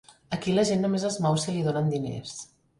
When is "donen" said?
1.71-1.95